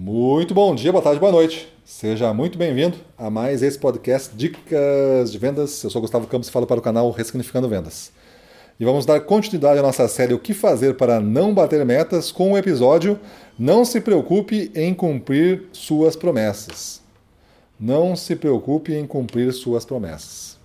[0.00, 1.68] Muito bom dia, boa tarde, boa noite.
[1.84, 5.82] Seja muito bem-vindo a mais esse podcast Dicas de Vendas.
[5.82, 8.12] Eu sou Gustavo Campos e falo para o canal Ressignificando Vendas.
[8.78, 12.52] E vamos dar continuidade à nossa série O que fazer para não bater metas com
[12.52, 13.18] o episódio
[13.58, 17.02] Não se preocupe em cumprir suas promessas.
[17.78, 20.57] Não se preocupe em cumprir suas promessas.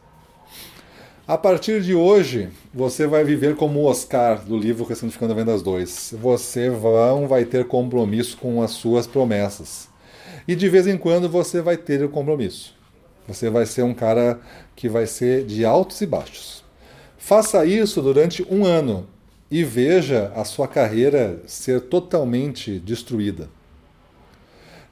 [1.26, 6.16] A partir de hoje, você vai viver como o Oscar do livro Ressignificando Vendas 2.
[6.22, 9.88] Você não vai ter compromisso com as suas promessas.
[10.46, 12.76] E de vez em quando você vai ter o compromisso.
[13.26, 14.38] Você vai ser um cara
[14.76, 16.62] que vai ser de altos e baixos.
[17.18, 19.08] Faça isso durante um ano
[19.50, 23.48] e veja a sua carreira ser totalmente destruída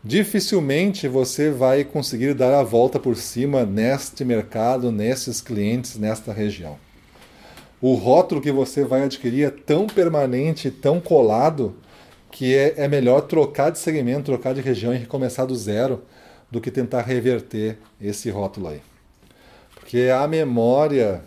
[0.04, 6.78] dificilmente você vai conseguir dar a volta por cima neste mercado, nesses clientes, nesta região.
[7.82, 11.76] O rótulo que você vai adquirir é tão permanente, tão colado,
[12.32, 16.04] que é, é melhor trocar de segmento, trocar de região e recomeçar do zero
[16.50, 18.82] do que tentar reverter esse rótulo aí.
[19.74, 21.24] Porque a memória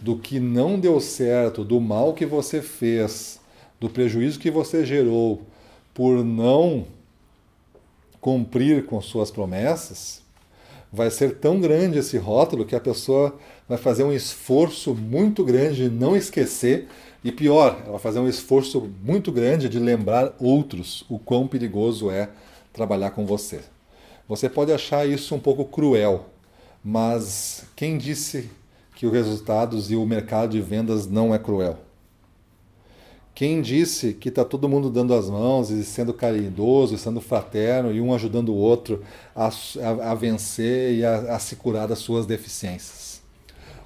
[0.00, 3.40] do que não deu certo, do mal que você fez,
[3.80, 5.42] do prejuízo que você gerou
[5.94, 6.86] por não
[8.22, 10.22] cumprir com suas promessas,
[10.92, 13.36] vai ser tão grande esse rótulo que a pessoa
[13.68, 16.86] vai fazer um esforço muito grande de não esquecer
[17.24, 22.10] e pior, ela vai fazer um esforço muito grande de lembrar outros o quão perigoso
[22.10, 22.30] é
[22.72, 23.60] trabalhar com você.
[24.28, 26.26] Você pode achar isso um pouco cruel,
[26.82, 28.48] mas quem disse
[28.94, 31.76] que os resultados e o mercado de vendas não é cruel?
[33.34, 38.00] Quem disse que está todo mundo dando as mãos e sendo caridoso, sendo fraterno e
[38.00, 39.02] um ajudando o outro
[39.34, 43.22] a, a, a vencer e a, a se curar das suas deficiências?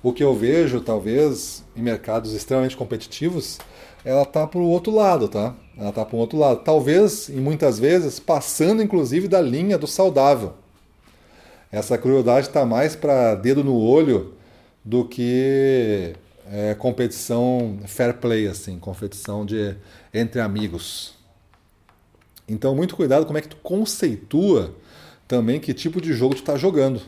[0.03, 3.59] O que eu vejo, talvez, em mercados extremamente competitivos,
[4.05, 5.55] ela está para o outro lado, tá?
[5.77, 6.61] Ela está para o outro lado.
[6.63, 10.55] Talvez, e muitas vezes, passando inclusive da linha do saudável.
[11.73, 14.35] Essa crueldade está mais para dedo no olho
[14.85, 16.15] do que
[16.51, 19.77] é, competição fair play, assim, competição de
[20.13, 21.15] entre amigos.
[22.49, 24.75] Então, muito cuidado como é que tu conceitua
[25.27, 27.01] também que tipo de jogo tu está jogando.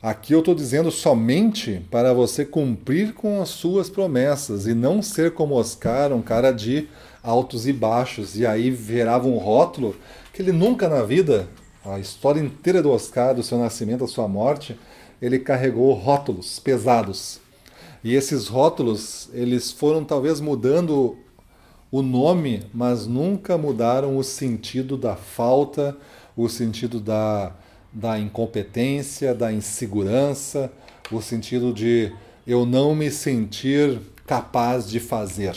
[0.00, 5.32] Aqui eu estou dizendo somente para você cumprir com as suas promessas e não ser
[5.32, 6.88] como Oscar, um cara de
[7.20, 9.96] altos e baixos, e aí virava um rótulo
[10.32, 11.48] que ele nunca na vida,
[11.84, 14.78] a história inteira do Oscar, do seu nascimento, da sua morte,
[15.20, 17.40] ele carregou rótulos pesados
[18.02, 21.16] e esses rótulos, eles foram talvez mudando
[21.90, 25.96] o nome, mas nunca mudaram o sentido da falta,
[26.36, 27.52] o sentido da,
[27.92, 30.70] da incompetência, da insegurança,
[31.10, 32.12] o sentido de
[32.46, 35.56] eu não me sentir capaz de fazer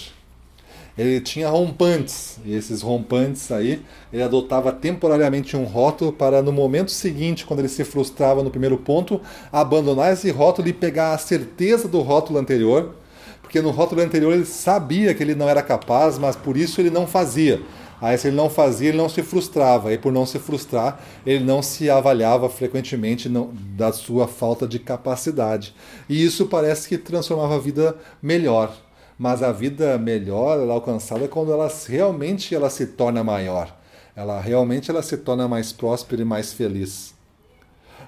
[0.97, 3.81] ele tinha rompantes, e esses rompantes aí,
[4.11, 8.77] ele adotava temporariamente um rótulo para no momento seguinte, quando ele se frustrava no primeiro
[8.77, 12.95] ponto, abandonar esse rótulo e pegar a certeza do rótulo anterior,
[13.41, 16.89] porque no rótulo anterior ele sabia que ele não era capaz, mas por isso ele
[16.89, 17.61] não fazia.
[18.01, 21.43] Aí se ele não fazia, ele não se frustrava, e por não se frustrar, ele
[21.43, 25.73] não se avaliava frequentemente não, da sua falta de capacidade.
[26.09, 28.75] E isso parece que transformava a vida melhor
[29.21, 33.71] mas a vida melhor ela é alcançada quando ela realmente ela se torna maior.
[34.15, 37.13] Ela realmente ela se torna mais próspera e mais feliz.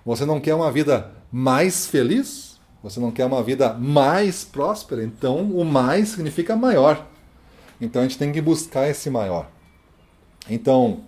[0.03, 2.59] Você não quer uma vida mais feliz?
[2.81, 5.03] Você não quer uma vida mais próspera?
[5.03, 7.06] Então o mais significa maior.
[7.80, 9.51] Então a gente tem que buscar esse maior.
[10.50, 11.01] Então,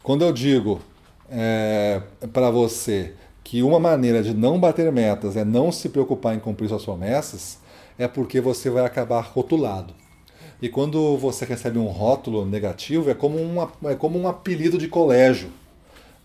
[0.00, 0.80] quando eu digo
[1.28, 2.00] é,
[2.32, 6.68] para você que uma maneira de não bater metas é não se preocupar em cumprir
[6.68, 7.58] suas promessas,
[8.00, 9.92] é porque você vai acabar rotulado.
[10.62, 14.88] E quando você recebe um rótulo negativo, é como, uma, é como um apelido de
[14.88, 15.50] colégio.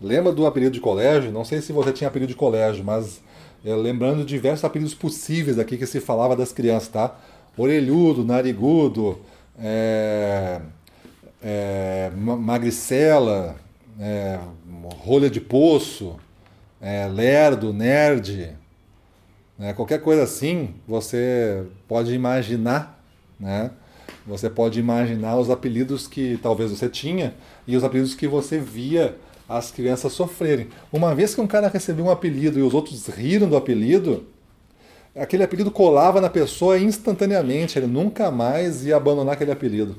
[0.01, 1.33] Lembra do apelido de colégio?
[1.33, 3.21] Não sei se você tinha apelido de colégio, mas
[3.63, 7.13] é, lembrando diversos apelidos possíveis aqui que se falava das crianças, tá?
[7.57, 9.19] Orelhudo, narigudo,
[9.59, 10.61] é,
[11.43, 13.57] é, magricela,
[13.99, 14.39] é,
[14.99, 16.16] rolha de poço,
[16.81, 18.55] é, lerdo, nerd,
[19.57, 19.73] né?
[19.73, 23.03] Qualquer coisa assim, você pode imaginar,
[23.40, 23.72] né?
[24.28, 27.35] Você pode imaginar os apelidos que talvez você tinha
[27.67, 29.16] e os apelidos que você via
[29.47, 30.67] as crianças sofrerem.
[30.91, 34.25] Uma vez que um cara recebeu um apelido e os outros riram do apelido,
[35.16, 39.96] aquele apelido colava na pessoa instantaneamente, ele nunca mais ia abandonar aquele apelido.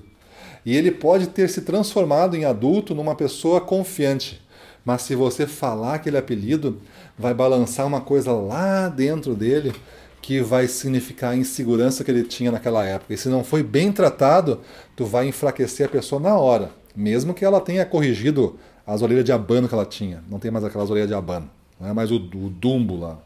[0.65, 4.45] E ele pode ter se transformado em adulto numa pessoa confiante.
[4.87, 6.79] Mas se você falar aquele apelido,
[7.19, 9.75] vai balançar uma coisa lá dentro dele
[10.23, 13.13] que vai significar a insegurança que ele tinha naquela época.
[13.13, 14.61] E se não foi bem tratado,
[14.95, 16.71] tu vai enfraquecer a pessoa na hora.
[16.95, 18.57] mesmo que ela tenha corrigido
[18.87, 20.23] as orelhas de abano que ela tinha.
[20.31, 21.51] Não tem mais aquelas orelhas de abano.
[21.81, 23.19] Não é mais o, o Dumbo lá.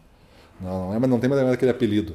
[0.60, 2.14] Não, não, é, não tem mais aquele apelido.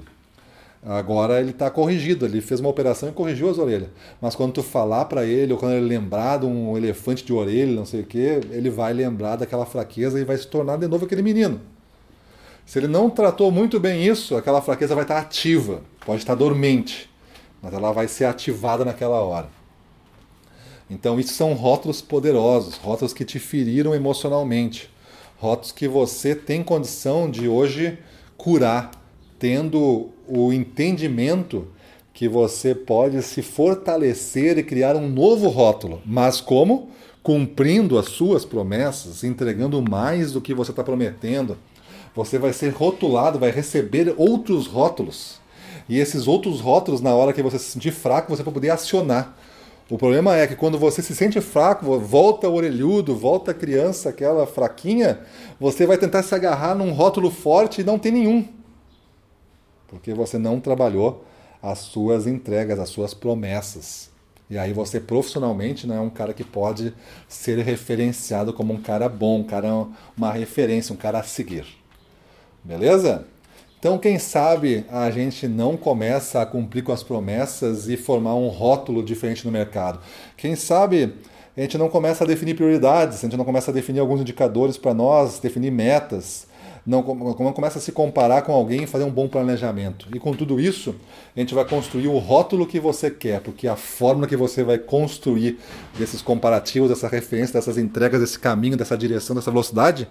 [0.86, 3.90] Agora ele está corrigido, ele fez uma operação e corrigiu as orelhas.
[4.22, 7.76] Mas quando tu falar para ele, ou quando ele lembrar de um elefante de orelha,
[7.76, 8.20] não sei o que,
[8.52, 11.60] ele vai lembrar daquela fraqueza e vai se tornar de novo aquele menino.
[12.68, 17.10] Se ele não tratou muito bem isso, aquela fraqueza vai estar ativa, pode estar dormente,
[17.64, 19.50] mas ela vai ser ativada naquela hora.
[20.88, 24.88] Então, isso são rótulos poderosos, rótulos que te feriram emocionalmente,
[25.38, 27.98] rótulos que você tem condição de hoje
[28.38, 28.92] curar
[29.40, 31.68] tendo o entendimento
[32.14, 36.02] que você pode se fortalecer e criar um novo rótulo.
[36.06, 36.90] Mas como?
[37.22, 41.58] Cumprindo as suas promessas, entregando mais do que você está prometendo.
[42.16, 45.42] Você vai ser rotulado, vai receber outros rótulos.
[45.90, 49.38] E esses outros rótulos, na hora que você se sentir fraco, você vai poder acionar.
[49.90, 54.10] O problema é que quando você se sente fraco, volta o orelhudo, volta a criança,
[54.10, 55.20] aquela fraquinha,
[55.60, 58.44] você vai tentar se agarrar num rótulo forte e não tem nenhum
[59.88, 61.26] porque você não trabalhou
[61.62, 64.10] as suas entregas, as suas promessas.
[64.50, 66.94] E aí você profissionalmente não é um cara que pode
[67.28, 71.66] ser referenciado como um cara bom, um cara uma referência, um cara a seguir.
[72.64, 73.26] Beleza?
[73.80, 78.48] Então, quem sabe a gente não começa a cumprir com as promessas e formar um
[78.48, 80.00] rótulo diferente no mercado.
[80.38, 81.14] Quem sabe
[81.56, 84.78] a gente não começa a definir prioridades, a gente não começa a definir alguns indicadores
[84.78, 86.48] para nós, definir metas,
[86.86, 90.08] não, começa a se comparar com alguém e fazer um bom planejamento.
[90.14, 90.96] E com tudo isso,
[91.36, 94.78] a gente vai construir o rótulo que você quer, porque a fórmula que você vai
[94.78, 95.58] construir
[95.98, 100.08] desses comparativos, dessa referência, dessas entregas, desse caminho, dessa direção, dessa velocidade,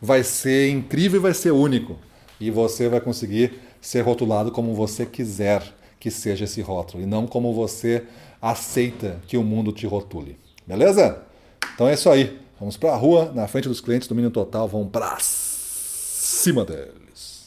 [0.00, 1.98] vai ser incrível e vai ser único.
[2.40, 5.62] E você vai conseguir ser rotulado como você quiser
[6.00, 8.04] que seja esse rótulo, e não como você
[8.40, 10.38] aceita que o mundo te rotule.
[10.66, 11.22] Beleza?
[11.74, 12.38] Então é isso aí.
[12.58, 15.14] Vamos para a rua, na frente dos clientes do Mínimo Total, vamos para
[16.28, 17.37] cima deles.